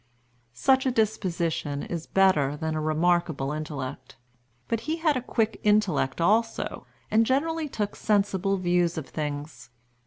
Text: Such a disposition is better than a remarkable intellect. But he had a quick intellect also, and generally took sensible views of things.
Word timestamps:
Such 0.55 0.87
a 0.87 0.91
disposition 0.91 1.83
is 1.83 2.07
better 2.07 2.57
than 2.57 2.73
a 2.73 2.81
remarkable 2.81 3.51
intellect. 3.51 4.15
But 4.67 4.79
he 4.89 4.95
had 4.95 5.15
a 5.15 5.21
quick 5.21 5.59
intellect 5.61 6.19
also, 6.19 6.87
and 7.11 7.23
generally 7.23 7.69
took 7.69 7.95
sensible 7.95 8.57
views 8.57 8.97
of 8.97 9.07
things. 9.07 9.69